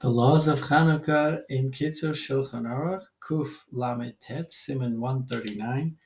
The 0.00 0.08
Laws 0.08 0.48
of 0.48 0.60
Chanukah 0.60 1.42
in 1.50 1.72
Kitzur 1.72 2.14
Shulchan 2.14 2.62
Aruch, 2.62 3.04
Kuf 3.22 3.52
Lamed 3.70 4.14
Tet, 4.22 4.50
Siman 4.50 4.96
139, 4.96 5.98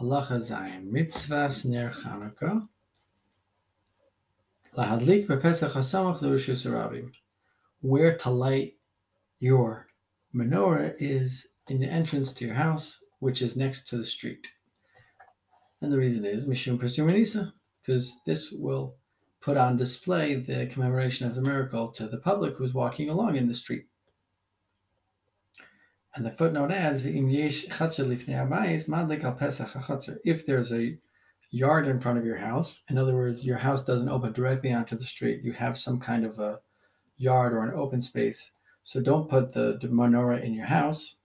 Halacha 0.00 0.40
Zayin, 0.40 0.90
Mitzvahs 0.90 1.66
Ner 1.66 1.90
Chanukah, 1.90 2.66
Lahadlik 4.74 5.26
Bepesach 5.26 5.72
HaSamach 5.72 6.22
L'Rishus 6.22 6.64
Rabim. 6.64 7.12
Where 7.82 8.16
to 8.16 8.30
light 8.30 8.78
your 9.38 9.86
menorah 10.34 10.94
is 10.98 11.46
in 11.68 11.78
the 11.78 11.88
entrance 11.88 12.32
to 12.32 12.46
your 12.46 12.54
house, 12.54 13.00
which 13.18 13.42
is 13.42 13.54
next 13.54 13.86
to 13.88 13.98
the 13.98 14.06
street. 14.06 14.46
And 15.82 15.92
the 15.92 15.98
reason 15.98 16.24
is 16.24 16.48
Mishum 16.48 16.78
Persumanisa, 16.78 17.52
because 17.82 18.16
this 18.24 18.50
will 18.50 18.96
put 19.42 19.56
on 19.56 19.76
display 19.76 20.36
the 20.36 20.68
commemoration 20.72 21.26
of 21.26 21.34
the 21.34 21.40
miracle 21.42 21.90
to 21.90 22.06
the 22.06 22.18
public 22.18 22.56
who's 22.56 22.72
walking 22.72 23.10
along 23.10 23.36
in 23.36 23.48
the 23.48 23.54
street. 23.54 23.86
And 26.14 26.24
the 26.24 26.30
footnote 26.32 26.70
adds, 26.70 27.02
if 30.24 30.46
there's 30.46 30.72
a 30.72 30.98
yard 31.50 31.88
in 31.88 32.00
front 32.00 32.18
of 32.18 32.24
your 32.24 32.36
house, 32.36 32.82
in 32.88 32.98
other 32.98 33.14
words, 33.14 33.44
your 33.44 33.58
house 33.58 33.84
doesn't 33.84 34.08
open 34.08 34.32
directly 34.32 34.72
onto 34.72 34.96
the 34.96 35.06
street, 35.06 35.42
you 35.42 35.52
have 35.52 35.78
some 35.78 35.98
kind 35.98 36.24
of 36.24 36.38
a 36.38 36.60
yard 37.16 37.52
or 37.52 37.64
an 37.64 37.74
open 37.74 38.00
space. 38.00 38.52
So 38.84 39.00
don't 39.00 39.28
put 39.28 39.52
the, 39.52 39.78
menorah 39.82 40.44
in 40.44 40.54
your 40.54 40.66
house 40.66 41.16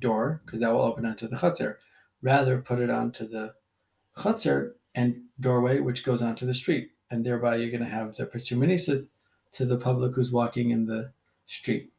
door, 0.00 0.42
because 0.44 0.60
that 0.60 0.70
will 0.70 0.82
open 0.82 1.06
onto 1.06 1.26
the 1.28 1.36
chutzner. 1.36 1.76
Rather, 2.22 2.60
put 2.60 2.78
it 2.78 2.90
onto 2.90 3.26
the 3.26 3.54
chutzner 4.16 4.74
and 4.94 5.22
doorway, 5.40 5.80
which 5.80 6.04
goes 6.04 6.22
onto 6.22 6.46
the 6.46 6.54
street 6.54 6.92
and 7.10 7.24
thereby 7.24 7.56
you're 7.56 7.70
going 7.70 7.82
to 7.82 7.88
have 7.88 8.16
the 8.16 8.26
Persuminisa 8.26 9.06
to 9.52 9.64
the 9.64 9.78
public 9.78 10.14
who's 10.14 10.30
walking 10.30 10.70
in 10.70 10.86
the 10.86 11.12
street, 11.46 11.90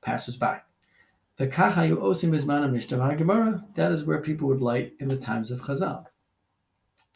passers 0.00 0.36
by. 0.36 0.60
The 1.36 1.46
Kachayu 1.46 1.98
Osim 1.98 2.30
Mishnah 2.30 3.16
Gemara, 3.16 3.64
that 3.74 3.92
is 3.92 4.04
where 4.04 4.22
people 4.22 4.48
would 4.48 4.62
light 4.62 4.94
in 5.00 5.08
the 5.08 5.18
times 5.18 5.50
of 5.50 5.60
Chazal. 5.60 6.06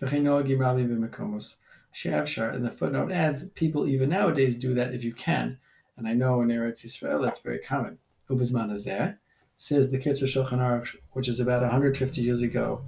And 0.02 0.26
the 2.64 2.74
footnote 2.78 3.10
adds, 3.10 3.44
people 3.54 3.88
even 3.88 4.10
nowadays 4.10 4.58
do 4.58 4.74
that 4.74 4.94
if 4.94 5.02
you 5.02 5.14
can, 5.14 5.58
and 5.96 6.06
I 6.06 6.12
know 6.12 6.40
in 6.42 6.48
Eretz 6.48 6.84
Yisrael 6.84 7.22
that's 7.24 7.40
very 7.40 7.58
common. 7.58 7.98
Ubizman 8.28 8.70
Azeh, 8.70 9.16
says 9.58 9.90
the 9.90 9.98
Kitzur 9.98 10.24
Shulchan 10.24 10.58
Aruch, 10.58 10.96
which 11.12 11.28
is 11.28 11.40
about 11.40 11.62
150 11.62 12.20
years 12.20 12.42
ago, 12.42 12.84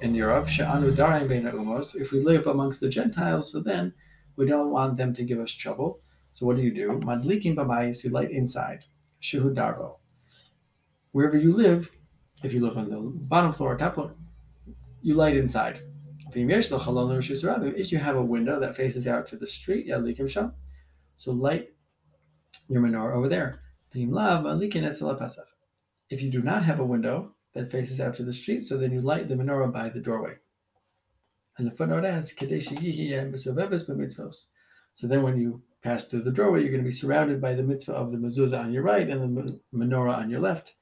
in 0.00 0.14
Europe, 0.14 0.46
if 0.48 2.12
we 2.12 2.22
live 2.22 2.46
amongst 2.46 2.80
the 2.80 2.88
Gentiles, 2.88 3.52
so 3.52 3.60
then 3.60 3.92
we 4.36 4.46
don't 4.46 4.70
want 4.70 4.96
them 4.96 5.12
to 5.14 5.24
give 5.24 5.38
us 5.38 5.52
trouble. 5.52 6.00
So 6.34 6.46
what 6.46 6.56
do 6.56 6.62
you 6.62 6.72
do? 6.72 7.00
Madlikin 7.04 7.56
b'mayis, 7.56 8.04
you 8.04 8.10
light 8.10 8.30
inside. 8.30 8.84
Shehu 9.22 9.52
darbo. 9.54 9.98
Wherever 11.12 11.36
you 11.36 11.54
live, 11.54 11.90
if 12.42 12.52
you 12.52 12.60
live 12.60 12.78
on 12.78 12.88
the 12.88 12.98
bottom 12.98 13.52
floor 13.52 13.74
or 13.74 13.76
top 13.76 13.94
floor, 13.94 14.14
you 15.02 15.14
light 15.14 15.36
inside. 15.36 15.82
If 16.32 17.92
you 17.92 17.98
have 17.98 18.16
a 18.16 18.22
window 18.22 18.60
that 18.60 18.76
faces 18.76 19.06
out 19.06 19.26
to 19.26 19.36
the 19.36 19.46
street, 19.46 19.88
so 19.88 20.52
light 21.32 21.68
your 22.68 22.80
menorah 22.80 23.16
over 23.16 23.28
there. 23.28 23.60
If 23.92 24.00
you 26.22 26.30
do 26.30 26.42
not 26.42 26.64
have 26.64 26.78
a 26.78 26.86
window, 26.86 27.34
that 27.54 27.70
faces 27.70 28.00
out 28.00 28.14
to 28.16 28.22
the 28.22 28.34
street, 28.34 28.64
so 28.64 28.76
then 28.76 28.92
you 28.92 29.00
light 29.00 29.28
the 29.28 29.34
menorah 29.34 29.72
by 29.72 29.88
the 29.88 30.00
doorway. 30.00 30.34
And 31.58 31.66
the 31.66 31.72
footnote 31.72 32.04
adds, 32.04 32.32
Kadesh 32.32 32.68
mitzvos. 33.94 34.44
So 34.94 35.06
then 35.06 35.22
when 35.22 35.38
you 35.38 35.62
pass 35.82 36.04
through 36.04 36.22
the 36.22 36.30
doorway, 36.30 36.60
you're 36.60 36.70
going 36.70 36.82
to 36.82 36.88
be 36.88 36.94
surrounded 36.94 37.40
by 37.40 37.54
the 37.54 37.62
mitzvah 37.62 37.92
of 37.92 38.12
the 38.12 38.18
mezuzah 38.18 38.64
on 38.64 38.72
your 38.72 38.82
right 38.82 39.08
and 39.08 39.36
the 39.36 39.60
menorah 39.74 40.18
on 40.18 40.30
your 40.30 40.40
left. 40.40 40.72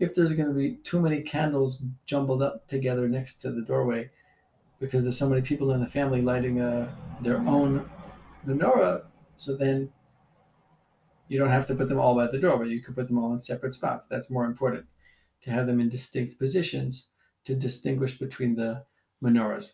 If 0.00 0.14
there's 0.14 0.32
going 0.32 0.48
to 0.48 0.54
be 0.54 0.78
too 0.84 1.00
many 1.00 1.22
candles 1.22 1.82
jumbled 2.06 2.42
up 2.42 2.66
together 2.66 3.08
next 3.08 3.40
to 3.42 3.52
the 3.52 3.62
doorway, 3.62 4.10
because 4.80 5.04
there's 5.04 5.18
so 5.18 5.28
many 5.28 5.42
people 5.42 5.72
in 5.72 5.80
the 5.80 5.86
family 5.86 6.20
lighting 6.20 6.60
uh, 6.60 6.92
their 7.22 7.38
own 7.38 7.88
menorah, 8.46 9.04
so 9.36 9.56
then 9.56 9.88
you 11.32 11.38
don't 11.38 11.50
have 11.50 11.66
to 11.66 11.74
put 11.74 11.88
them 11.88 11.98
all 11.98 12.14
by 12.14 12.26
the 12.26 12.38
doorway. 12.38 12.68
You 12.68 12.82
could 12.82 12.94
put 12.94 13.08
them 13.08 13.18
all 13.18 13.32
in 13.32 13.40
separate 13.40 13.72
spots. 13.72 14.06
That's 14.10 14.28
more 14.28 14.44
important 14.44 14.84
to 15.42 15.50
have 15.50 15.66
them 15.66 15.80
in 15.80 15.88
distinct 15.88 16.38
positions 16.38 17.06
to 17.46 17.54
distinguish 17.54 18.18
between 18.18 18.54
the 18.54 18.84
menorahs. 19.24 19.70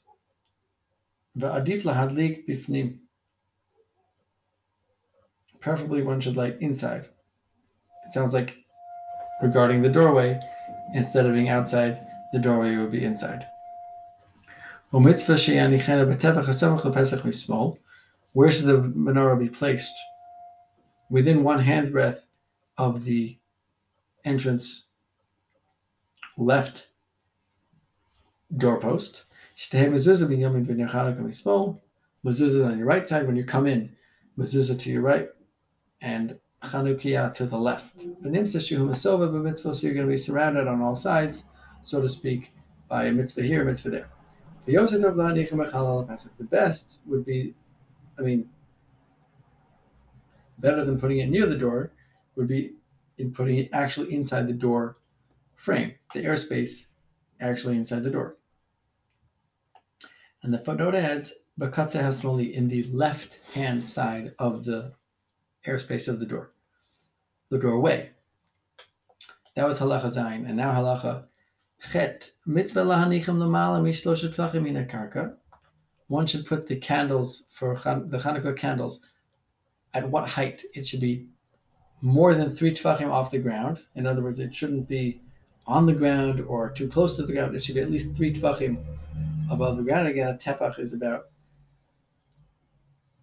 Preferably 5.60 6.02
one 6.02 6.20
should 6.20 6.36
light 6.36 6.58
inside. 6.60 7.08
It 8.06 8.12
sounds 8.12 8.32
like 8.32 8.54
regarding 9.42 9.82
the 9.82 9.88
doorway, 9.88 10.40
instead 10.94 11.26
of 11.26 11.34
being 11.34 11.48
outside, 11.48 12.06
the 12.32 12.38
doorway 12.38 12.76
would 12.76 12.92
be 12.92 13.04
inside. 13.04 13.44
Where 18.32 18.52
should 18.52 18.66
the 18.66 18.92
menorah 18.96 19.38
be 19.38 19.48
placed? 19.48 19.92
Within 21.10 21.42
one 21.42 21.64
handbreadth 21.64 22.20
of 22.76 23.04
the 23.04 23.36
entrance 24.24 24.84
left 26.36 26.88
doorpost. 28.56 29.24
Mezuzah 32.24 32.66
on 32.66 32.78
your 32.78 32.86
right 32.86 33.08
side 33.08 33.26
when 33.26 33.36
you 33.36 33.44
come 33.44 33.66
in, 33.66 33.90
mezuzah 34.38 34.78
to 34.80 34.90
your 34.90 35.02
right, 35.02 35.28
and 36.00 36.38
Chanukiah 36.62 37.34
to 37.34 37.46
the 37.46 37.56
left. 37.56 37.98
The 38.22 38.30
So 38.96 39.16
you're 39.82 39.94
going 39.94 40.06
to 40.06 40.12
be 40.12 40.18
surrounded 40.18 40.66
on 40.66 40.80
all 40.80 40.96
sides, 40.96 41.44
so 41.84 42.00
to 42.00 42.08
speak, 42.08 42.52
by 42.88 43.06
a 43.06 43.12
mitzvah 43.12 43.42
here, 43.42 43.62
a 43.62 43.64
mitzvah 43.64 43.90
there. 43.90 44.08
The 44.66 46.44
best 46.44 47.00
would 47.06 47.24
be, 47.24 47.54
I 48.18 48.22
mean, 48.22 48.48
better 50.58 50.84
than 50.84 51.00
putting 51.00 51.18
it 51.18 51.28
near 51.28 51.46
the 51.46 51.56
door 51.56 51.92
would 52.36 52.48
be 52.48 52.74
in 53.18 53.32
putting 53.32 53.58
it 53.58 53.68
actually 53.72 54.14
inside 54.14 54.46
the 54.46 54.52
door 54.52 54.96
frame, 55.56 55.94
the 56.14 56.24
airspace 56.24 56.86
actually 57.40 57.76
inside 57.76 58.04
the 58.04 58.10
door. 58.10 58.36
And 60.42 60.54
the 60.54 60.58
footnote 60.58 60.94
adds, 60.94 61.32
Bakatze 61.58 62.00
Hasmali 62.00 62.52
in 62.52 62.68
the 62.68 62.84
left 62.84 63.38
hand 63.52 63.84
side 63.84 64.34
of 64.38 64.64
the 64.64 64.92
airspace 65.66 66.06
of 66.06 66.20
the 66.20 66.26
door, 66.26 66.52
the 67.50 67.58
doorway. 67.58 68.10
That 69.56 69.66
was 69.66 69.78
halacha 69.78 70.14
zayin, 70.14 70.46
and 70.46 70.56
now 70.56 70.72
halacha 70.72 71.24
chet 71.90 72.30
mitzvah 72.46 72.84
mishloshet 72.84 74.88
karka. 74.88 75.34
One 76.06 76.26
should 76.26 76.46
put 76.46 76.68
the 76.68 76.76
candles 76.76 77.42
for 77.58 77.74
the 77.74 78.18
Hanukkah 78.18 78.56
candles 78.56 79.00
at 79.98 80.08
what 80.08 80.28
height 80.28 80.64
it 80.74 80.86
should 80.86 81.00
be 81.00 81.26
more 82.00 82.34
than 82.34 82.56
three 82.56 82.74
tefachim 82.74 83.10
off 83.10 83.32
the 83.32 83.38
ground. 83.38 83.78
In 83.96 84.06
other 84.06 84.22
words, 84.22 84.38
it 84.38 84.54
shouldn't 84.54 84.88
be 84.88 85.20
on 85.66 85.86
the 85.86 85.92
ground 85.92 86.40
or 86.40 86.70
too 86.70 86.88
close 86.88 87.16
to 87.16 87.26
the 87.26 87.32
ground. 87.32 87.56
It 87.56 87.64
should 87.64 87.74
be 87.74 87.80
at 87.80 87.90
least 87.90 88.16
three 88.16 88.32
tefachim 88.32 88.78
above 89.50 89.76
the 89.76 89.82
ground. 89.82 90.06
Again, 90.06 90.28
a 90.28 90.38
tefach 90.38 90.78
is 90.78 90.92
about 90.94 91.26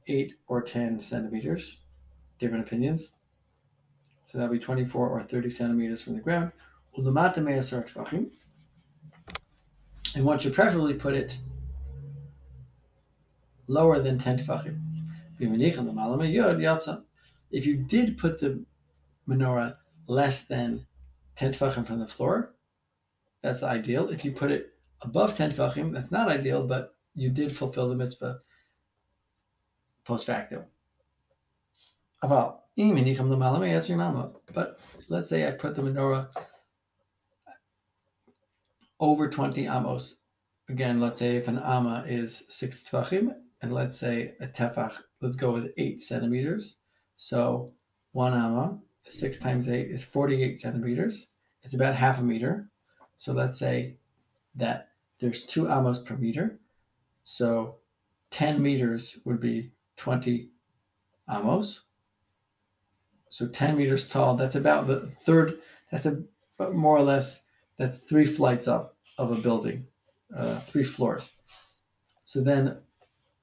eight 0.07 0.33
or 0.47 0.61
ten 0.61 1.01
centimeters. 1.01 1.77
Different 2.39 2.67
opinions. 2.67 3.11
So 4.25 4.37
that'll 4.37 4.53
be 4.53 4.59
24 4.59 5.07
or 5.07 5.23
30 5.23 5.49
centimeters 5.49 6.01
from 6.01 6.15
the 6.15 6.19
ground. 6.19 6.51
And 10.15 10.25
one 10.25 10.39
should 10.39 10.53
preferably 10.53 10.95
put 10.95 11.13
it 11.13 11.37
lower 13.67 14.01
than 14.01 14.19
10 14.19 14.39
tefachim. 14.39 14.84
If 17.51 17.65
you 17.65 17.77
did 17.77 18.17
put 18.17 18.39
the 18.39 18.65
menorah 19.27 19.75
less 20.07 20.43
than 20.43 20.85
10 21.37 21.53
tefachim 21.53 21.85
from 21.85 21.99
the 21.99 22.07
floor, 22.07 22.53
that's 23.41 23.63
ideal. 23.63 24.09
If 24.09 24.23
you 24.25 24.31
put 24.31 24.51
it 24.51 24.73
above 25.01 25.37
10 25.37 25.53
tefachim, 25.53 25.93
that's 25.93 26.11
not 26.11 26.29
ideal, 26.29 26.67
but 26.67 26.95
you 27.13 27.29
did 27.29 27.57
fulfill 27.57 27.89
the 27.89 27.95
mitzvah 27.95 28.39
post 30.05 30.25
facto. 30.25 30.65
About 32.21 32.63
But 34.53 34.79
let's 35.09 35.29
say 35.29 35.47
I 35.47 35.51
put 35.51 35.75
the 35.75 35.81
menorah 35.81 36.27
over 38.99 39.29
20 39.29 39.67
amos. 39.67 40.15
Again, 40.69 40.99
let's 40.99 41.19
say 41.19 41.35
if 41.35 41.47
an 41.47 41.59
amma 41.59 42.05
is 42.07 42.43
six 42.49 42.83
tefachim, 42.83 43.35
and 43.61 43.73
let's 43.73 43.97
say 43.97 44.33
a 44.39 44.47
tefach 44.47 44.93
let's 45.25 45.35
go 45.35 45.51
with 45.51 45.71
eight 45.77 46.03
centimeters. 46.03 46.77
So 47.17 47.73
one 48.11 48.33
amma, 48.33 48.79
six 49.09 49.39
times 49.39 49.67
eight 49.67 49.89
is 49.89 50.03
48 50.03 50.61
centimeters. 50.61 51.27
It's 51.63 51.73
about 51.73 51.95
half 51.95 52.19
a 52.19 52.21
meter. 52.21 52.69
So 53.17 53.33
let's 53.33 53.57
say 53.57 53.97
that 54.55 54.89
there's 55.19 55.43
two 55.43 55.67
amos 55.67 55.99
per 55.99 56.15
meter. 56.15 56.59
So 57.23 57.77
10 58.31 58.61
meters 58.61 59.19
would 59.25 59.39
be 59.39 59.71
20 59.97 60.49
amos. 61.29 61.81
So 63.31 63.47
10 63.47 63.77
meters 63.77 64.07
tall. 64.07 64.37
That's 64.37 64.55
about 64.55 64.87
the 64.87 65.11
third. 65.25 65.59
That's 65.91 66.05
a 66.05 66.21
more 66.71 66.97
or 66.97 67.01
less. 67.01 67.41
That's 67.77 67.97
three 68.07 68.33
flights 68.35 68.67
up 68.67 68.95
of 69.17 69.31
a 69.31 69.35
building, 69.35 69.85
uh, 70.35 70.61
three 70.61 70.85
floors. 70.85 71.29
So 72.25 72.41
then, 72.41 72.77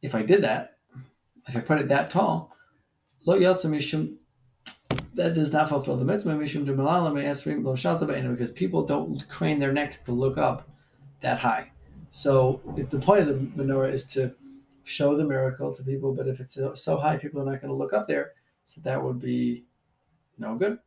if 0.00 0.14
I 0.14 0.22
did 0.22 0.42
that, 0.44 0.71
if 1.48 1.56
I 1.56 1.60
put 1.60 1.80
it 1.80 1.88
that 1.88 2.10
tall, 2.10 2.56
lo 3.26 3.38
mishum, 3.38 4.16
that 5.14 5.34
does 5.34 5.52
not 5.52 5.68
fulfill 5.68 5.96
the 5.96 6.04
mitzvah 6.04 6.30
mishum 6.30 6.64
me'esrim 6.66 7.64
lo 7.64 8.32
because 8.32 8.52
people 8.52 8.86
don't 8.86 9.28
crane 9.28 9.58
their 9.58 9.72
necks 9.72 9.98
to 9.98 10.12
look 10.12 10.38
up 10.38 10.68
that 11.22 11.38
high. 11.38 11.70
So 12.10 12.60
the 12.76 12.98
point 12.98 13.20
of 13.20 13.28
the 13.28 13.34
menorah 13.34 13.92
is 13.92 14.04
to 14.10 14.34
show 14.84 15.16
the 15.16 15.24
miracle 15.24 15.74
to 15.74 15.82
people, 15.82 16.14
but 16.14 16.28
if 16.28 16.40
it's 16.40 16.58
so 16.74 16.96
high, 16.96 17.16
people 17.16 17.40
are 17.40 17.50
not 17.50 17.60
going 17.60 17.72
to 17.72 17.76
look 17.76 17.92
up 17.92 18.06
there. 18.06 18.32
So 18.66 18.80
that 18.84 19.02
would 19.02 19.20
be 19.20 19.64
no 20.38 20.56
good. 20.56 20.78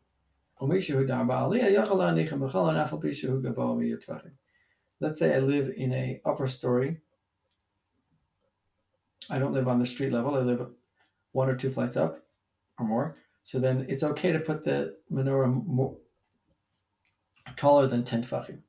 Let's 5.02 5.20
say 5.20 5.36
I 5.36 5.40
live 5.40 5.74
in 5.76 5.94
a 5.94 6.22
upper 6.26 6.48
story. 6.48 6.98
I 9.30 9.40
don't 9.40 9.54
live 9.54 9.68
on 9.68 9.80
the 9.80 9.86
street 9.86 10.12
level. 10.12 10.36
I 10.36 10.40
live 10.40 10.68
one 11.32 11.50
or 11.50 11.56
two 11.56 11.72
flights 11.72 11.98
up 11.98 12.24
or 12.80 12.86
more. 12.86 13.18
So 13.44 13.60
then 13.60 13.86
it's 13.90 14.04
okay 14.04 14.32
to 14.32 14.40
put 14.40 14.64
the 14.64 14.98
menorah 15.12 15.66
more, 15.66 15.96
taller 17.56 17.88
than 17.88 18.04
10 18.04 18.24
tfachim. 18.24 18.60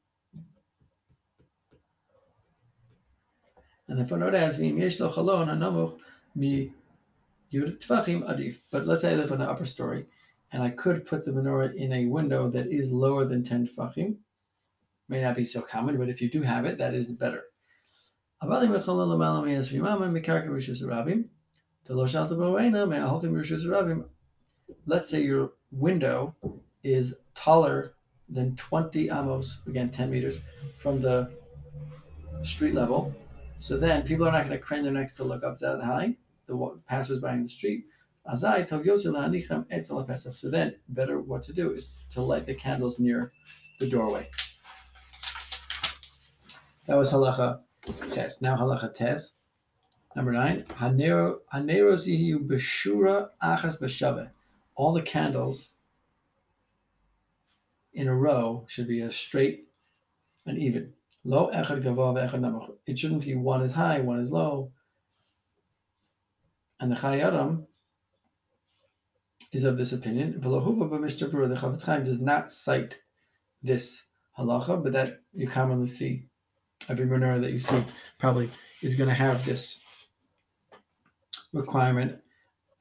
And 3.89 3.99
the 3.99 4.07
footnote 4.07 4.35
adds, 4.35 4.57
"V'im 4.57 4.79
yesh 4.79 4.99
lo 5.01 5.13
chalon 5.13 5.49
hanamuch 5.49 5.99
mi 6.35 6.73
yud 7.53 7.79
tvachim 7.79 8.29
adif." 8.29 8.59
But 8.71 8.87
let's 8.87 9.03
say 9.03 9.13
I 9.13 9.15
live 9.15 9.33
on 9.33 9.39
the 9.39 9.49
upper 9.49 9.65
story, 9.65 10.07
and 10.53 10.63
I 10.63 10.71
could 10.71 11.07
put 11.07 11.25
the 11.25 11.31
menorah 11.31 11.75
in 11.75 11.93
a 11.93 12.07
window 12.07 12.51
that 12.51 12.67
is 12.67 12.91
lower 12.91 13.25
than 13.25 13.45
ten 13.45 13.67
tvachim. 13.69 14.17
May 15.09 15.23
not 15.23 15.37
be 15.37 15.47
so 15.47 15.63
common, 15.63 15.99
but 15.99 16.09
if 16.09 16.21
you 16.21 16.29
do 16.29 16.43
have 16.43 16.65
it, 16.65 16.79
that 16.79 16.95
is 16.95 17.07
better. 17.07 17.45
Let's 24.87 25.11
say 25.11 25.23
your 25.23 25.53
window 25.73 26.35
is 26.85 27.15
taller 27.35 27.95
than 28.29 28.57
20 28.57 29.09
amos, 29.11 29.59
again 29.67 29.91
10 29.91 30.11
meters, 30.11 30.37
from 30.83 31.01
the 31.01 31.31
street 32.43 32.75
level, 32.75 33.15
so 33.59 33.79
then 33.79 34.03
people 34.03 34.29
are 34.29 34.33
not 34.33 34.47
going 34.47 34.59
to 34.59 34.59
crane 34.59 34.83
their 34.83 34.93
necks 34.93 35.15
to 35.15 35.25
look 35.25 35.43
up 35.43 35.59
that 35.61 35.81
high, 35.81 36.15
the 36.47 36.79
passers-by 36.87 37.33
in 37.33 37.45
the 37.45 37.49
street. 37.49 37.87
So 38.37 38.37
then, 40.51 40.75
better 40.89 41.21
what 41.21 41.43
to 41.45 41.53
do 41.53 41.73
is 41.73 41.89
to 42.13 42.21
light 42.21 42.45
the 42.47 42.55
candles 42.55 42.99
near 42.99 43.33
the 43.79 43.89
doorway. 43.89 44.29
That 46.87 46.99
was 46.99 47.11
halacha 47.11 47.61
test. 48.13 48.43
Now 48.43 48.57
halacha 48.57 48.95
test. 48.95 49.33
Number 50.15 50.33
nine, 50.33 50.65
haneros 50.71 52.07
beshura 52.47 53.29
achas 53.43 53.81
b'shave. 53.81 54.31
All 54.75 54.93
the 54.93 55.03
candles 55.03 55.71
in 57.93 58.09
a 58.09 58.15
row 58.15 58.67
should 58.69 58.89
be 58.89 59.01
a 59.01 59.13
straight 59.13 59.69
and 60.47 60.59
even. 60.59 60.93
Lo 61.25 61.51
echad 61.53 61.83
gavoa 61.83 62.15
ve'echad 62.15 62.41
namuch. 62.41 62.71
It 62.87 62.99
shouldn't 62.99 63.25
be 63.25 63.35
one 63.35 63.63
is 63.63 63.73
high, 63.73 64.01
one 64.01 64.21
is 64.21 64.31
low. 64.31 64.73
And 66.79 66.93
the 66.93 66.97
Chayei 66.97 67.67
is 69.53 69.65
of 69.65 69.79
this 69.79 69.93
opinion. 69.93 70.41
The 70.41 70.49
Chofetz 70.49 71.83
Chaim 71.83 72.05
does 72.05 72.21
not 72.21 72.53
cite 72.53 73.01
this 73.63 74.03
halacha, 74.39 74.83
but 74.83 74.93
that 74.93 75.21
you 75.33 75.49
commonly 75.49 75.89
see. 75.89 76.26
Every 76.89 77.07
menorah 77.07 77.41
that 77.41 77.53
you 77.53 77.59
see 77.59 77.85
probably 78.19 78.51
is 78.83 78.95
going 78.95 79.09
to 79.09 79.15
have 79.15 79.45
this 79.45 79.79
requirement. 81.53 82.19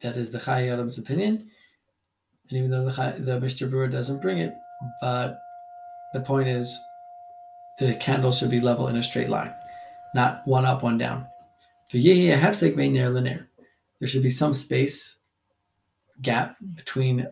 That 0.02 0.18
is 0.18 0.32
the 0.32 0.40
Chayei 0.40 0.72
Adam's 0.72 0.98
opinion. 0.98 1.50
And 2.50 2.58
even 2.58 2.70
though 2.70 2.86
the, 2.86 3.24
the 3.24 3.40
Mishnah 3.40 3.68
Berurah 3.68 3.92
doesn't 3.92 4.22
bring 4.22 4.38
it, 4.38 4.54
but 5.02 5.40
the 6.14 6.22
point 6.22 6.48
is 6.48 6.78
the 7.80 7.96
candle 7.96 8.32
should 8.32 8.52
be 8.52 8.62
level 8.62 8.88
in 8.88 8.98
a 8.98 9.04
straight 9.04 9.30
line, 9.30 9.54
not 10.14 10.48
one 10.48 10.66
up, 10.66 10.84
one 10.84 10.98
down. 10.98 11.26
There 11.92 12.02
should 14.08 14.24
be 14.24 14.30
some 14.30 14.54
space, 14.54 15.18
gap 16.22 16.58
between 16.76 17.28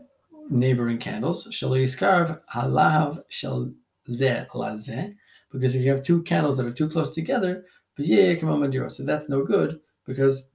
neighboring 0.49 0.99
candles. 0.99 1.47
Because 5.53 5.75
if 5.75 5.83
you 5.83 5.91
have 5.91 6.03
two 6.03 6.23
candles 6.23 6.57
that 6.57 6.65
are 6.65 6.73
too 6.73 6.89
close 6.89 7.13
together, 7.13 7.65
so 7.95 9.03
that's 9.03 9.29
no 9.29 9.45
good 9.45 9.79
because 10.05 10.47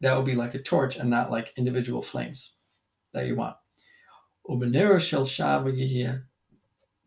that 0.00 0.14
will 0.14 0.22
be 0.22 0.34
like 0.34 0.54
a 0.54 0.62
torch 0.62 0.96
and 0.96 1.10
not 1.10 1.30
like 1.30 1.52
individual 1.58 2.02
flames 2.02 2.52
that 3.12 3.26
you 3.26 3.36
want. 3.36 3.56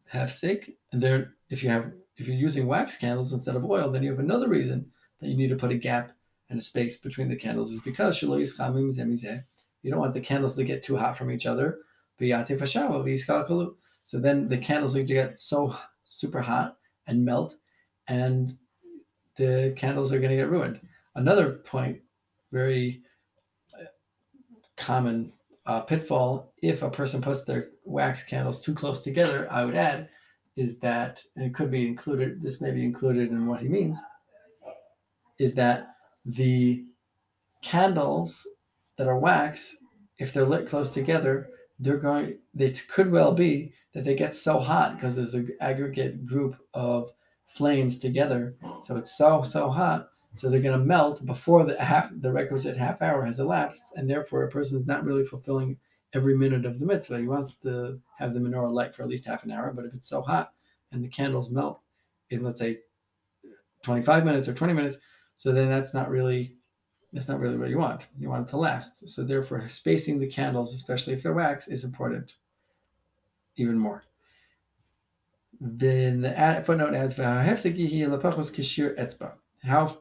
Have 0.06 0.32
sick, 0.32 0.78
and 0.92 1.02
there 1.02 1.34
if 1.50 1.64
you 1.64 1.70
have 1.70 1.92
if 2.18 2.28
you're 2.28 2.36
using 2.36 2.68
wax 2.68 2.96
candles 2.98 3.34
instead 3.34 3.56
of 3.56 3.66
oil, 3.66 3.92
then 3.92 4.04
you 4.04 4.12
have 4.12 4.20
another 4.20 4.48
reason 4.48 4.92
that 5.20 5.30
you 5.30 5.36
need 5.36 5.50
to 5.50 5.56
put 5.56 5.72
a 5.72 5.76
gap 5.76 6.12
and 6.50 6.60
a 6.60 6.62
space 6.62 6.98
between 6.98 7.28
the 7.28 7.36
candles 7.36 7.72
is 7.72 7.80
because 7.80 8.22
you 8.22 8.28
don't 8.30 10.00
want 10.00 10.14
the 10.14 10.22
candles 10.22 10.56
to 10.56 10.64
get 10.64 10.84
too 10.84 10.96
hot 10.96 11.18
from 11.18 11.32
each 11.32 11.48
other. 11.48 11.80
So 12.20 12.30
then 14.20 14.48
the 14.48 14.58
candles 14.58 14.94
need 14.94 15.08
to 15.08 15.14
get 15.14 15.40
so 15.40 15.76
super 16.06 16.42
hot 16.42 16.78
and 17.12 17.24
melt, 17.24 17.54
and 18.08 18.58
the 19.38 19.74
candles 19.78 20.12
are 20.12 20.20
going 20.20 20.32
to 20.32 20.38
get 20.38 20.50
ruined. 20.50 20.80
Another 21.16 21.62
point, 21.74 22.00
very 22.52 23.02
uh, 23.74 23.86
common 24.78 25.32
uh, 25.66 25.82
pitfall, 25.82 26.54
if 26.62 26.82
a 26.82 26.90
person 26.90 27.22
puts 27.22 27.44
their 27.44 27.70
wax 27.86 28.24
candles 28.24 28.64
too 28.64 28.74
close 28.74 29.02
together, 29.02 29.48
I 29.52 29.64
would 29.66 29.76
add, 29.76 30.10
is 30.56 30.78
that, 30.80 31.22
and 31.36 31.46
it 31.46 31.54
could 31.54 31.70
be 31.70 31.86
included, 31.88 32.42
this 32.42 32.62
may 32.62 32.72
be 32.72 32.84
included 32.84 33.30
in 33.30 33.46
what 33.46 33.62
he 33.62 33.68
means, 33.68 33.98
is 35.38 35.54
that 35.56 35.96
the 36.26 36.84
candles 37.64 38.48
that 38.98 39.08
are 39.08 39.20
wax, 39.20 39.76
if 40.18 40.34
they're 40.34 40.46
lit 40.46 40.70
close 40.70 40.90
together, 40.90 41.50
they're 41.82 41.98
going, 41.98 42.38
it 42.58 42.88
could 42.88 43.12
well 43.12 43.34
be 43.34 43.74
that 43.94 44.06
they 44.06 44.16
get 44.16 44.36
so 44.36 44.60
hot 44.60 44.96
because 44.96 45.16
there's 45.16 45.34
an 45.34 45.50
aggregate 45.60 46.26
group 46.26 46.56
of 46.74 47.10
flames 47.58 48.00
together. 48.00 48.56
So 48.84 48.96
it's 48.96 49.18
so, 49.18 49.44
so 49.44 49.70
hot. 49.70 50.10
So 50.36 50.50
they're 50.50 50.62
going 50.62 50.80
to 50.80 50.86
melt 50.86 51.26
before 51.26 51.66
the 51.66 51.78
half, 51.82 52.10
the 52.22 52.32
requisite 52.32 52.78
half 52.78 53.02
hour 53.02 53.26
has 53.26 53.40
elapsed. 53.40 53.84
And 53.96 54.10
therefore, 54.10 54.44
a 54.44 54.50
person 54.50 54.80
is 54.80 54.88
not 54.88 55.04
really 55.04 55.26
fulfilling 55.26 55.76
every 56.14 56.38
minute 56.38 56.66
of 56.66 56.80
the 56.80 56.86
mitzvah. 56.86 57.20
He 57.20 57.28
wants 57.28 57.54
to 57.64 58.00
have 58.18 58.34
the 58.34 58.40
menorah 58.40 58.72
light 58.72 58.96
for 58.96 59.04
at 59.04 59.10
least 59.10 59.26
half 59.26 59.44
an 59.44 59.52
hour, 59.52 59.74
but 59.74 59.86
if 59.86 59.94
it's 59.94 60.10
so 60.10 60.22
hot 60.22 60.54
and 60.92 61.04
the 61.04 61.10
candles 61.10 61.50
melt 61.50 61.82
in 62.30 62.44
let's 62.44 62.60
say 62.60 62.80
25 63.84 64.26
minutes 64.26 64.48
or 64.48 64.54
20 64.54 64.74
minutes, 64.74 64.98
so 65.38 65.52
then 65.52 65.70
that's 65.70 65.94
not 65.94 66.10
really 66.10 66.58
that's 67.14 67.28
not 67.28 67.40
really 67.40 67.58
what 67.58 67.70
you 67.70 67.78
want. 67.78 68.06
You 68.18 68.30
want 68.30 68.48
it 68.48 68.52
to 68.52 68.58
last. 68.58 69.08
So 69.10 69.24
therefore, 69.24 69.68
spacing 69.70 70.20
the 70.20 70.28
candles, 70.28 70.74
especially 70.74 71.14
if 71.14 71.24
they're 71.24 71.34
wax, 71.34 71.68
is 71.68 71.84
important 71.84 72.34
even 73.58 73.78
more. 73.78 74.04
Then 75.60 76.22
the 76.22 76.64
footnote 76.66 76.96
adds 76.96 77.16
how 79.64 79.98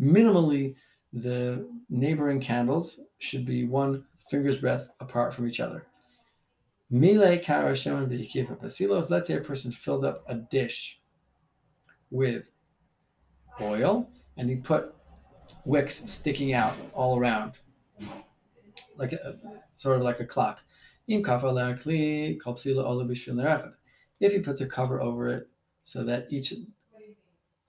minimally 0.00 0.74
the 1.12 1.68
neighboring 1.88 2.40
candles 2.40 2.98
should 3.18 3.46
be 3.46 3.64
one 3.66 4.04
finger's 4.30 4.56
breadth 4.56 4.88
apart 5.00 5.34
from 5.34 5.46
each 5.46 5.60
other. 5.60 5.86
Let's 6.90 8.76
say 8.76 8.84
a 9.34 9.40
person 9.40 9.72
filled 9.72 10.04
up 10.04 10.24
a 10.28 10.34
dish 10.50 10.98
with 12.10 12.44
oil 13.60 14.08
and 14.36 14.50
he 14.50 14.56
put 14.56 14.94
wicks 15.64 16.02
sticking 16.06 16.52
out 16.52 16.76
all 16.94 17.18
around, 17.18 17.52
like 18.96 19.12
a, 19.12 19.36
sort 19.76 19.96
of 19.96 20.02
like 20.02 20.20
a 20.20 20.26
clock. 20.26 20.60
If 24.20 24.32
he 24.32 24.38
puts 24.40 24.60
a 24.60 24.66
cover 24.66 25.00
over 25.02 25.28
it 25.28 25.48
so 25.82 26.04
that 26.04 26.32
each 26.32 26.54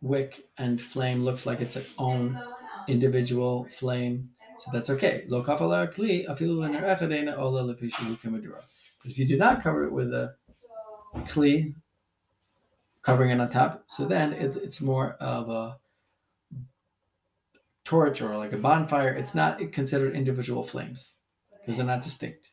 wick 0.02 0.48
and 0.58 0.82
flame 0.82 1.24
looks 1.24 1.46
like 1.46 1.62
its 1.62 1.78
own 1.98 2.40
individual 2.88 3.68
flame, 3.80 4.30
so 4.60 4.72
that's 4.72 4.90
okay. 4.90 5.26
If 9.06 9.18
you 9.18 9.28
do 9.28 9.38
not 9.38 9.62
cover 9.62 9.86
it 9.86 9.92
with 9.92 10.14
a 10.14 10.36
kli, 11.16 11.74
covering 13.02 13.32
it 13.32 13.40
on 13.40 13.50
top, 13.50 13.84
so 13.88 14.06
then 14.06 14.34
it, 14.34 14.56
it's 14.58 14.82
more 14.82 15.14
of 15.20 15.50
a 15.50 15.78
torch 17.86 18.22
or 18.22 18.36
like 18.36 18.54
a 18.54 18.58
bonfire, 18.58 19.14
it's 19.14 19.36
not 19.36 19.60
considered 19.72 20.16
individual 20.16 20.68
flames 20.68 21.14
because 21.60 21.78
they're 21.78 21.86
not 21.86 22.04
distinct. 22.04 22.50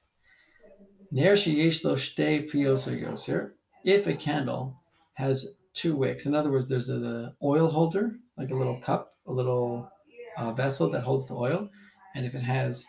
Ner 1.11 1.35
sheyesh 1.35 1.85
lo 1.85 1.97
shtei 1.97 2.51
piyos 2.51 2.87
or. 2.87 3.55
If 3.85 4.07
a 4.07 4.15
candle 4.15 4.81
has 5.15 5.47
two 5.75 5.97
wicks, 5.97 6.27
in 6.27 6.35
other 6.35 6.51
words, 6.51 6.69
there's 6.69 6.89
a, 6.89 6.99
the 6.99 7.35
oil 7.43 7.69
holder, 7.69 8.12
like 8.37 8.51
a 8.51 8.55
little 8.55 8.81
cup, 8.81 9.15
a 9.27 9.33
little 9.33 9.89
uh, 10.37 10.53
vessel 10.53 10.91
that 10.91 11.03
holds 11.03 11.29
the 11.29 11.35
oil, 11.35 11.69
and 12.15 12.25
if 12.25 12.35
it 12.35 12.43
has 12.43 12.87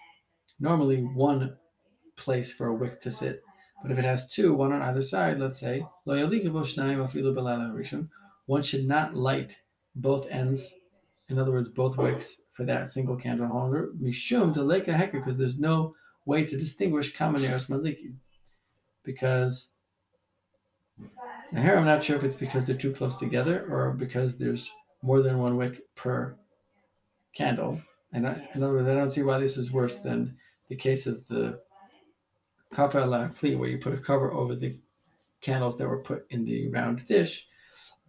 normally 0.59 1.01
one 1.01 1.57
place 2.17 2.53
for 2.53 2.67
a 2.67 2.75
wick 2.75 3.01
to 3.01 3.11
sit, 3.11 3.41
but 3.81 3.91
if 3.91 3.97
it 3.97 4.05
has 4.05 4.29
two, 4.29 4.53
one 4.53 4.71
on 4.71 4.81
either 4.81 5.03
side, 5.03 5.39
let's 5.39 5.59
say, 5.59 5.85
one 8.45 8.63
should 8.63 8.87
not 8.87 9.15
light 9.15 9.57
both 9.95 10.25
ends, 10.29 10.71
in 11.29 11.39
other 11.39 11.51
words, 11.51 11.69
both 11.69 11.97
wicks 11.97 12.37
for 12.53 12.65
that 12.65 12.91
single 12.91 13.15
candle 13.15 13.47
holder, 13.47 13.91
mishum 14.01 14.55
deleka 14.55 14.93
hecker, 14.93 15.19
because 15.19 15.37
there's 15.37 15.59
no 15.59 15.95
way 16.25 16.45
to 16.45 16.57
distinguish 16.57 17.15
kamaneros 17.15 17.67
maliki. 17.67 18.13
Because 19.03 19.69
here 21.51 21.75
I'm 21.75 21.85
not 21.85 22.03
sure 22.03 22.17
if 22.17 22.23
it's 22.23 22.37
because 22.37 22.65
they're 22.65 22.77
too 22.77 22.93
close 22.93 23.17
together 23.17 23.67
or 23.69 23.93
because 23.93 24.37
there's 24.37 24.69
more 25.01 25.21
than 25.21 25.39
one 25.39 25.57
wick 25.57 25.81
per 25.95 26.35
candle. 27.35 27.81
And 28.13 28.27
I, 28.27 28.47
in 28.53 28.63
other 28.63 28.73
words, 28.73 28.87
I 28.87 28.93
don't 28.93 29.11
see 29.11 29.23
why 29.23 29.39
this 29.39 29.57
is 29.57 29.71
worse 29.71 29.97
than 29.97 30.37
the 30.69 30.75
case 30.75 31.07
of 31.07 31.27
the 31.27 31.59
kafel 32.73 33.35
kli, 33.37 33.57
where 33.57 33.69
you 33.69 33.77
put 33.77 33.93
a 33.93 33.97
cover 33.97 34.31
over 34.31 34.55
the 34.55 34.77
candles 35.41 35.77
that 35.77 35.87
were 35.87 36.03
put 36.03 36.25
in 36.29 36.45
the 36.45 36.69
round 36.69 37.05
dish. 37.07 37.45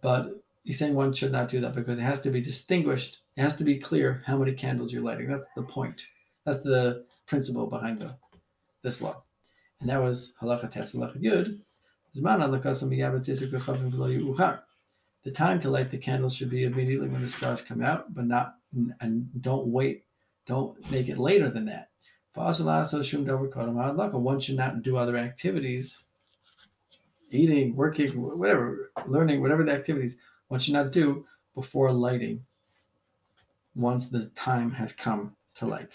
But 0.01 0.44
he's 0.65 0.77
saying 0.79 0.93
one 0.95 1.13
should 1.13 1.31
not 1.31 1.47
do 1.49 1.61
that 1.61 1.75
because 1.75 1.97
it 1.97 2.01
has 2.01 2.19
to 2.21 2.29
be 2.31 2.41
distinguished. 2.41 3.19
It 3.37 3.41
has 3.41 3.55
to 3.57 3.63
be 3.63 3.79
clear 3.79 4.23
how 4.25 4.37
many 4.37 4.51
candles 4.53 4.91
you're 4.91 5.03
lighting. 5.03 5.27
That's 5.27 5.45
the 5.55 5.63
point. 5.63 6.01
That's 6.45 6.63
the 6.63 7.05
principle 7.27 7.67
behind 7.67 7.99
the, 7.99 8.15
this 8.83 8.99
law. 8.99 9.23
And 9.79 9.89
that 9.89 10.01
was 10.01 10.33
halacha 10.41 10.71
tes 10.73 10.91
halacha 10.91 11.21
yud. 11.21 11.59
The 15.23 15.31
time 15.31 15.61
to 15.61 15.69
light 15.69 15.91
the 15.91 15.97
candles 15.97 16.35
should 16.35 16.49
be 16.49 16.63
immediately 16.63 17.09
when 17.09 17.21
the 17.21 17.29
stars 17.29 17.61
come 17.61 17.83
out, 17.83 18.13
but 18.13 18.25
not 18.25 18.55
and 18.99 19.29
don't 19.41 19.67
wait. 19.67 20.05
Don't 20.47 20.79
make 20.91 21.09
it 21.09 21.17
later 21.17 21.49
than 21.49 21.65
that. 21.65 21.89
One 22.35 22.53
should 24.39 24.57
not 24.57 24.83
do 24.83 24.97
other 24.97 25.17
activities, 25.17 25.97
eating, 27.31 27.75
working, 27.75 28.21
whatever, 28.21 28.91
learning, 29.07 29.41
whatever 29.41 29.63
the 29.63 29.71
activities, 29.71 30.15
one 30.47 30.59
should 30.59 30.73
not 30.73 30.91
do 30.91 31.25
before 31.53 31.91
lighting 31.91 32.45
once 33.75 34.07
the 34.07 34.31
time 34.35 34.71
has 34.71 34.93
come 34.93 35.35
to 35.55 35.65
light. 35.65 35.89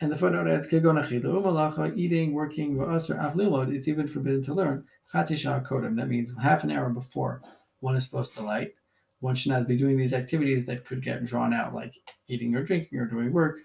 And 0.00 0.10
the 0.10 0.18
footnote 0.18 0.48
adds, 0.48 0.66
eating, 0.72 2.32
working, 2.32 2.78
it's 2.80 3.88
even 3.88 4.08
forbidden 4.08 4.44
to 4.44 4.54
learn. 4.54 4.84
That 5.12 6.08
means 6.08 6.30
half 6.42 6.64
an 6.64 6.70
hour 6.72 6.90
before 6.90 7.42
one 7.80 7.96
is 7.96 8.04
supposed 8.04 8.34
to 8.34 8.42
light. 8.42 8.74
One 9.20 9.34
should 9.36 9.52
not 9.52 9.68
be 9.68 9.78
doing 9.78 9.96
these 9.96 10.12
activities 10.12 10.66
that 10.66 10.84
could 10.84 11.02
get 11.02 11.24
drawn 11.24 11.54
out, 11.54 11.74
like 11.74 11.94
eating 12.28 12.54
or 12.54 12.64
drinking 12.64 12.98
or 12.98 13.06
doing 13.06 13.32
work 13.32 13.58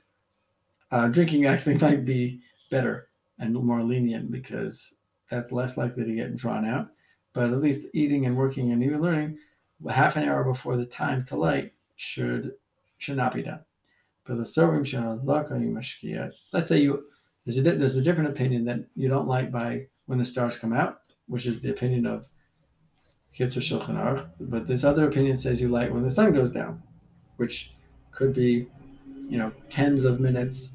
uh, 0.92 1.08
drinking 1.08 1.46
actually 1.46 1.78
might 1.80 2.06
be 2.06 2.42
better 2.72 3.10
and 3.40 3.54
more 3.54 3.84
lenient 3.84 4.32
because 4.32 4.96
that's 5.30 5.52
less 5.52 5.78
likely 5.78 6.04
to 6.06 6.16
get 6.16 6.36
drawn 6.36 6.66
out. 6.66 6.90
But 7.34 7.52
at 7.52 7.62
least 7.62 7.82
eating 7.94 8.26
and 8.26 8.36
working 8.36 8.72
and 8.72 8.84
even 8.84 9.02
learning 9.02 9.38
half 9.88 10.16
an 10.16 10.28
hour 10.28 10.44
before 10.44 10.78
the 10.78 10.86
time 10.86 11.26
to 11.26 11.36
light 11.36 11.74
should 11.96 12.54
should 12.98 13.18
not 13.18 13.34
be 13.34 13.44
done. 13.44 13.60
But 14.26 14.38
the 14.38 14.46
serving 14.46 14.86
Let's 16.54 16.70
say 16.70 16.82
you 16.82 17.06
there's 17.46 17.58
a 17.58 17.62
there's 17.62 17.96
a 17.96 18.02
different 18.02 18.30
opinion 18.30 18.66
that 18.66 18.86
you 18.96 19.08
don't 19.08 19.28
light 19.28 19.52
by 19.52 19.88
when 20.06 20.20
the 20.20 20.26
stars 20.26 20.58
come 20.58 20.74
out, 20.74 21.02
which 21.28 21.46
is 21.46 21.62
the 21.62 21.72
opinion 21.72 22.06
of 22.06 22.26
Kitzur 23.38 23.62
Shulchan 23.62 23.96
Aruch. 23.96 24.30
But 24.40 24.68
this 24.68 24.84
other 24.84 25.08
opinion 25.08 25.38
says 25.38 25.62
you 25.62 25.70
light 25.70 25.94
when 25.94 26.04
the 26.04 26.12
sun 26.12 26.34
goes 26.34 26.52
down, 26.52 26.82
which 27.38 27.72
could 28.12 28.34
be, 28.34 28.68
you 29.30 29.38
know, 29.38 29.52
tens 29.70 30.04
of 30.04 30.20
minutes 30.20 30.70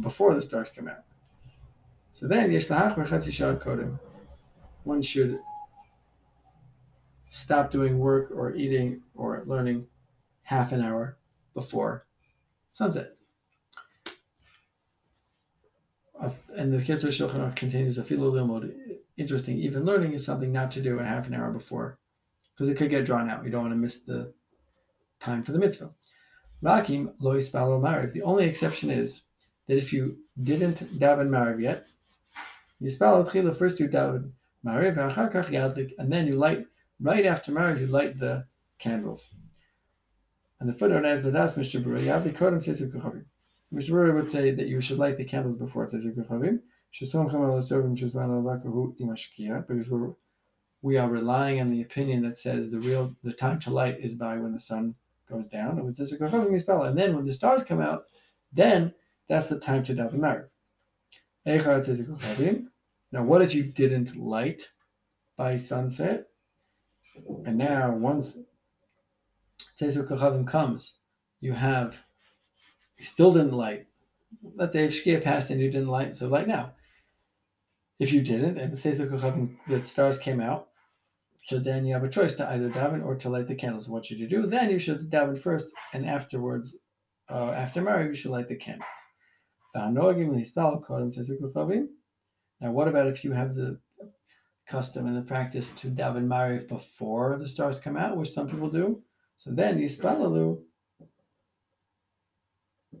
before 0.00 0.34
the 0.34 0.42
stars 0.42 0.70
come 0.74 0.88
out. 0.88 1.04
So 2.14 2.26
then. 2.28 3.98
One 4.84 5.02
should 5.02 5.38
stop 7.32 7.72
doing 7.72 7.98
work 7.98 8.30
or 8.30 8.54
eating 8.54 9.00
or 9.14 9.42
learning 9.46 9.86
half 10.42 10.70
an 10.70 10.82
hour 10.82 11.16
before 11.54 12.04
sunset. 12.72 13.16
And 16.54 16.72
the 16.72 16.78
Kitzur 16.78 17.08
Shulchan 17.08 17.56
continues 17.56 17.96
a 17.96 18.02
limud. 18.02 18.72
Interesting. 19.16 19.58
Even 19.58 19.84
learning 19.84 20.12
is 20.12 20.24
something 20.24 20.52
not 20.52 20.70
to 20.72 20.82
do 20.82 20.98
a 20.98 21.04
half 21.04 21.26
an 21.26 21.34
hour 21.34 21.50
before, 21.50 21.98
because 22.54 22.70
it 22.70 22.76
could 22.76 22.90
get 22.90 23.06
drawn 23.06 23.30
out. 23.30 23.44
You 23.44 23.50
don't 23.50 23.62
want 23.62 23.72
to 23.72 23.78
miss 23.78 24.00
the 24.00 24.32
time 25.20 25.42
for 25.42 25.52
the 25.52 25.58
mitzvah. 25.58 25.90
Rakim 26.62 27.14
lo 27.18 27.40
mariv. 27.40 28.12
The 28.12 28.22
only 28.22 28.44
exception 28.44 28.90
is 28.90 29.22
that 29.66 29.78
if 29.78 29.92
you 29.92 30.18
didn't 30.42 31.00
daven 31.00 31.28
mariv 31.28 31.60
yet, 31.60 31.86
yispal 32.80 33.28
tchila 33.28 33.58
first 33.58 33.80
you 33.80 33.88
daven 33.88 34.30
mariv 34.64 35.98
and 35.98 36.12
then 36.12 36.26
you 36.26 36.36
light 36.36 36.66
right 37.02 37.26
after 37.26 37.52
mariv, 37.52 37.80
you 37.80 37.86
light 37.86 38.18
the 38.18 38.46
candles. 38.78 39.28
And 40.60 40.68
the 40.68 40.74
footnote 40.74 41.04
adds 41.04 41.24
that 41.24 41.32
that's 41.32 41.56
Mishnah 41.56 41.80
Berurah. 41.80 43.24
Mishnah 43.72 43.94
Berurah 43.94 44.14
would 44.14 44.30
say 44.30 44.52
that 44.52 44.68
you 44.68 44.80
should 44.80 44.98
light 44.98 45.16
the 45.18 45.24
candles 45.24 45.56
before 45.56 45.88
tzitzuk 45.88 46.14
kuchavim. 46.14 46.60
Because 49.66 49.88
we're 49.88 50.14
we 50.82 50.96
are 50.98 51.08
relying 51.08 51.60
on 51.60 51.70
the 51.70 51.80
opinion 51.80 52.22
that 52.22 52.38
says 52.38 52.70
the 52.70 52.78
real 52.78 53.16
the 53.22 53.32
time 53.32 53.58
to 53.60 53.70
light 53.70 53.98
is 54.00 54.14
by 54.14 54.36
when 54.36 54.52
the 54.52 54.60
sun 54.60 54.94
goes 55.30 55.46
down, 55.46 55.78
and 55.78 56.98
then 56.98 57.14
when 57.14 57.24
the 57.24 57.32
stars 57.32 57.62
come 57.64 57.80
out, 57.80 58.04
then 58.52 58.92
that's 59.28 59.48
the 59.48 59.58
time 59.58 59.82
to 59.84 59.94
daven 59.94 60.18
mariv. 60.18 60.48
Now, 63.12 63.24
what 63.24 63.42
if 63.42 63.54
you 63.54 63.64
didn't 63.64 64.16
light 64.16 64.68
by 65.36 65.56
sunset? 65.56 66.26
And 67.44 67.58
now, 67.58 67.94
once 67.94 68.36
Tzezik 69.78 70.08
Kochavim 70.08 70.46
comes, 70.46 70.94
you 71.40 71.52
have, 71.52 71.94
you 72.98 73.04
still 73.04 73.32
didn't 73.32 73.52
light. 73.52 73.86
Let's 74.56 74.72
say 74.72 74.84
if 74.84 75.04
Shkia 75.04 75.22
passed 75.22 75.50
and 75.50 75.60
you 75.60 75.70
didn't 75.70 75.88
light, 75.88 76.16
so 76.16 76.26
light 76.26 76.48
now. 76.48 76.72
If 77.98 78.12
you 78.12 78.22
didn't, 78.22 78.58
and 78.58 78.72
Tzezik 78.72 79.10
Kochavim, 79.10 79.56
the 79.68 79.84
stars 79.84 80.18
came 80.18 80.40
out, 80.40 80.68
so 81.46 81.58
then 81.58 81.84
you 81.84 81.92
have 81.94 82.04
a 82.04 82.08
choice 82.08 82.34
to 82.36 82.48
either 82.48 82.70
daven 82.70 83.04
or 83.04 83.16
to 83.16 83.28
light 83.28 83.48
the 83.48 83.54
candles. 83.54 83.88
What 83.88 84.06
should 84.06 84.18
you 84.18 84.28
do? 84.28 84.46
Then 84.46 84.70
you 84.70 84.78
should 84.78 85.10
daven 85.10 85.42
first, 85.42 85.66
and 85.92 86.06
afterwards, 86.06 86.76
uh, 87.28 87.50
after 87.50 87.82
mariv, 87.82 88.08
you 88.08 88.16
should 88.16 88.30
light 88.30 88.48
the 88.48 88.56
candles. 88.56 88.86
Now, 89.74 89.90
what 92.70 92.88
about 92.88 93.06
if 93.06 93.24
you 93.24 93.32
have 93.32 93.54
the 93.54 93.80
custom 94.72 95.06
and 95.06 95.16
the 95.16 95.22
practice 95.22 95.68
to 95.80 95.88
daven 95.88 96.26
mariv 96.26 96.66
before 96.66 97.38
the 97.38 97.48
stars 97.48 97.78
come 97.78 97.96
out, 97.96 98.16
which 98.16 98.32
some 98.32 98.48
people 98.48 98.70
do? 98.70 99.02
So 99.36 99.50
then 99.52 99.78
yispalalu, 99.78 100.60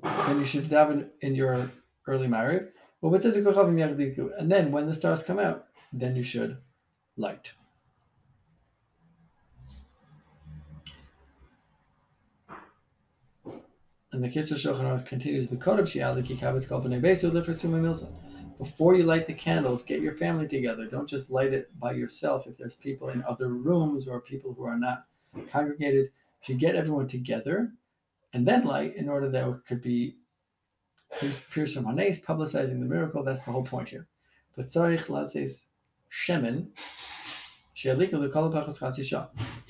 then 0.02 0.38
you 0.38 0.44
should 0.44 0.68
daven 0.68 1.08
in 1.22 1.34
your 1.34 1.70
early 2.06 2.28
mariv. 2.28 2.68
And 3.02 4.52
then 4.52 4.70
when 4.70 4.86
the 4.86 4.94
stars 4.94 5.22
come 5.22 5.38
out, 5.38 5.64
then 5.92 6.14
you 6.14 6.22
should 6.22 6.58
light. 7.16 7.50
And 14.12 14.22
the 14.22 14.28
Kitzur 14.28 14.58
Shulchan 14.62 15.06
continues 15.06 15.48
the 15.48 15.56
Kodab 15.56 15.86
Shi'al 15.86 16.14
the 16.14 16.22
Kikavitz 16.22 16.68
Kol 16.68 16.82
B'nei 16.82 17.00
Besu 17.00 17.32
Milsa. 17.32 18.08
Before 18.62 18.94
you 18.94 19.02
light 19.02 19.26
the 19.26 19.34
candles, 19.34 19.82
get 19.82 20.00
your 20.00 20.14
family 20.14 20.46
together. 20.46 20.86
Don't 20.86 21.08
just 21.08 21.30
light 21.30 21.52
it 21.52 21.68
by 21.80 21.94
yourself. 21.94 22.46
If 22.46 22.56
there's 22.56 22.76
people 22.76 23.08
in 23.08 23.24
other 23.24 23.48
rooms 23.48 24.06
or 24.06 24.20
people 24.20 24.54
who 24.54 24.62
are 24.62 24.78
not 24.78 25.06
congregated, 25.50 26.04
you 26.04 26.10
should 26.42 26.60
get 26.60 26.76
everyone 26.76 27.08
together 27.08 27.72
and 28.32 28.46
then 28.46 28.64
light 28.64 28.94
in 28.94 29.08
order 29.08 29.28
that 29.30 29.48
it 29.48 29.66
could 29.66 29.82
be 29.82 30.14
Pirsum 31.52 31.86
Hanes, 31.86 32.18
publicizing 32.20 32.78
the 32.78 32.86
miracle. 32.86 33.24
That's 33.24 33.44
the 33.44 33.50
whole 33.50 33.64
point 33.64 33.88
here. 33.88 34.06
But 34.56 34.70
Tzarich 34.70 35.08
Lazes 35.08 35.64
Shemen, 36.24 36.68
you 37.82 37.90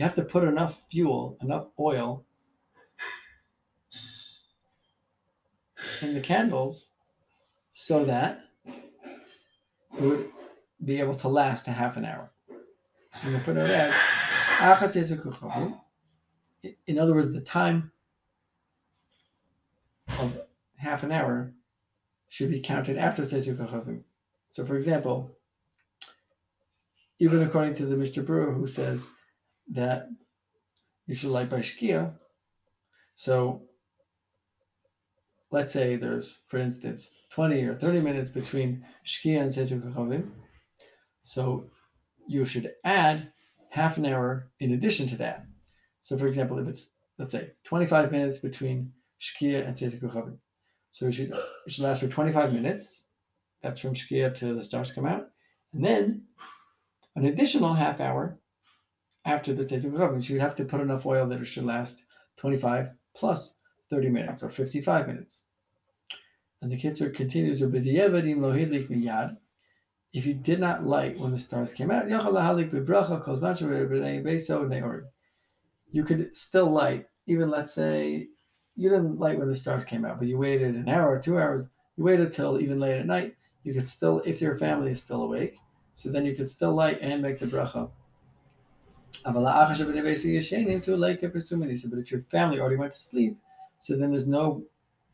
have 0.04 0.14
to 0.16 0.24
put 0.24 0.44
enough 0.44 0.76
fuel, 0.90 1.38
enough 1.40 1.68
oil 1.80 2.26
in 6.02 6.12
the 6.12 6.20
candles 6.20 6.88
so 7.72 8.04
that 8.04 8.40
would 9.98 10.30
be 10.84 10.98
able 10.98 11.14
to 11.16 11.28
last 11.28 11.68
a 11.68 11.72
half 11.72 11.96
an 11.96 12.04
hour. 12.04 12.30
And 13.22 13.34
in 16.86 16.98
other 16.98 17.14
words, 17.14 17.32
the 17.32 17.40
time 17.40 17.92
of 20.18 20.32
half 20.76 21.02
an 21.02 21.12
hour 21.12 21.52
should 22.28 22.50
be 22.50 22.60
counted 22.60 22.96
after 22.96 23.24
Tzetzuk. 23.24 24.02
So, 24.50 24.64
for 24.66 24.76
example, 24.76 25.36
even 27.18 27.42
according 27.42 27.74
to 27.76 27.86
the 27.86 27.96
Mishnah 27.96 28.24
Berurah, 28.24 28.54
who 28.56 28.66
says 28.66 29.06
that 29.72 30.08
you 31.06 31.14
should 31.14 31.30
light 31.30 31.50
by 31.50 31.60
Shkia, 31.60 32.12
so 33.16 33.62
let's 35.50 35.72
say 35.72 35.96
there's, 35.96 36.38
for 36.48 36.58
instance, 36.58 37.08
20 37.34 37.62
or 37.62 37.76
30 37.76 38.00
minutes 38.00 38.30
between 38.30 38.84
Shkia 39.06 39.40
and 39.40 39.54
Tzetzuk 39.54 39.82
Kachavim, 39.82 40.30
so 41.24 41.64
you 42.26 42.44
should 42.44 42.72
add 42.84 43.32
half 43.70 43.96
an 43.96 44.06
hour 44.06 44.50
in 44.60 44.72
addition 44.72 45.08
to 45.08 45.16
that. 45.16 45.46
So, 46.02 46.18
for 46.18 46.26
example, 46.26 46.58
if 46.58 46.68
it's 46.68 46.88
let's 47.18 47.32
say 47.32 47.52
25 47.64 48.12
minutes 48.12 48.38
between 48.38 48.92
Shkia 49.20 49.66
and 49.66 49.76
Tzetzuk 49.76 50.02
Kachavim, 50.02 50.36
so 50.90 51.06
it 51.06 51.12
should 51.12 51.30
it 51.30 51.72
should 51.72 51.84
last 51.84 52.00
for 52.00 52.08
25 52.08 52.52
minutes. 52.52 53.00
That's 53.62 53.80
from 53.80 53.94
Shkia 53.94 54.34
to 54.38 54.54
the 54.54 54.64
stars 54.64 54.92
come 54.92 55.06
out, 55.06 55.28
and 55.72 55.84
then 55.84 56.24
an 57.16 57.26
additional 57.26 57.74
half 57.74 58.00
hour 58.00 58.38
after 59.24 59.54
the 59.54 59.64
Tzetzuk 59.64 59.92
Kachavim. 59.92 60.22
So 60.22 60.34
you'd 60.34 60.42
have 60.42 60.56
to 60.56 60.64
put 60.64 60.80
enough 60.80 61.06
oil 61.06 61.26
that 61.28 61.40
it 61.40 61.46
should 61.46 61.64
last 61.64 62.02
25 62.38 62.90
plus 63.14 63.54
30 63.90 64.10
minutes 64.10 64.42
or 64.42 64.50
55 64.50 65.06
minutes. 65.06 65.44
And 66.62 66.70
the 66.70 66.78
Kitzur 66.78 67.12
continues. 67.14 67.60
If 70.14 70.26
you 70.26 70.34
did 70.34 70.60
not 70.60 70.86
light 70.86 71.18
when 71.18 71.32
the 71.32 71.38
stars 71.38 71.72
came 71.72 71.90
out, 71.90 72.08
you 75.90 76.04
could 76.04 76.36
still 76.36 76.70
light, 76.70 77.06
even 77.26 77.50
let's 77.50 77.74
say 77.74 78.28
you 78.76 78.88
didn't 78.88 79.18
light 79.18 79.38
when 79.38 79.48
the 79.48 79.56
stars 79.56 79.84
came 79.84 80.04
out, 80.04 80.18
but 80.18 80.28
you 80.28 80.38
waited 80.38 80.76
an 80.76 80.88
hour 80.88 81.10
or 81.10 81.20
two 81.20 81.36
hours, 81.38 81.68
you 81.96 82.04
waited 82.04 82.32
till 82.32 82.60
even 82.60 82.78
late 82.78 82.98
at 82.98 83.06
night, 83.06 83.34
you 83.64 83.74
could 83.74 83.88
still, 83.88 84.22
if 84.24 84.40
your 84.40 84.56
family 84.58 84.92
is 84.92 85.00
still 85.00 85.22
awake, 85.24 85.58
so 85.94 86.10
then 86.10 86.24
you 86.24 86.34
could 86.34 86.50
still 86.50 86.74
light 86.74 86.98
and 87.02 87.20
make 87.20 87.38
the 87.40 87.46
bracha. 87.46 87.90
But 89.24 89.36
if 90.04 90.24
your 92.10 92.22
family 92.30 92.60
already 92.60 92.76
went 92.76 92.92
to 92.92 92.98
sleep, 92.98 93.36
so 93.80 93.96
then 93.96 94.10
there's 94.10 94.26
no 94.26 94.64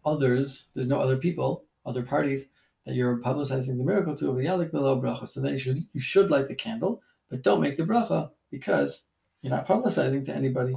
others, 0.09 0.67
there's 0.75 0.88
no 0.88 0.99
other 0.99 1.17
people, 1.17 1.65
other 1.87 2.03
parties 2.03 2.45
that 2.87 2.95
you're 2.95 3.19
publicizing 3.19 3.77
the 3.77 3.85
miracle 3.85 4.17
to 4.17 4.31
of 4.31 4.37
the 4.37 4.45
yalik 4.45 4.71
below 4.71 5.00
bracha. 5.00 5.29
So 5.29 5.41
then 5.41 5.55
you 5.55 5.59
should 5.59 5.87
you 5.93 6.00
should 6.00 6.31
light 6.31 6.49
the 6.49 6.55
candle, 6.55 7.03
but 7.31 7.43
don't 7.43 7.61
make 7.61 7.77
the 7.77 7.85
bracha 7.85 8.31
because 8.50 9.03
you're 9.43 9.50
not 9.50 9.69
publicizing 9.69 10.25
to 10.27 10.35
anybody. 10.35 10.77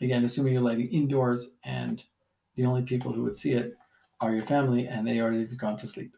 Again, 0.00 0.24
assuming 0.24 0.54
you're 0.54 0.62
lighting 0.62 0.88
indoors 0.88 1.50
and 1.64 2.02
the 2.56 2.64
only 2.64 2.82
people 2.82 3.12
who 3.12 3.22
would 3.22 3.36
see 3.36 3.52
it 3.52 3.76
are 4.20 4.34
your 4.34 4.46
family 4.46 4.86
and 4.86 5.06
they 5.06 5.20
already 5.20 5.40
have 5.40 5.58
gone 5.58 5.78
to 5.78 5.86
sleep. 5.86 6.14